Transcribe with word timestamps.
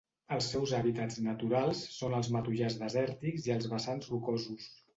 Els 0.35 0.45
seus 0.53 0.71
hàbitats 0.77 1.19
naturals 1.27 1.83
són 1.97 2.17
els 2.21 2.31
matollars 2.37 2.79
desèrtics 2.81 3.47
i 3.51 3.57
els 3.61 3.71
vessants 3.77 4.13
rocosos. 4.17 4.71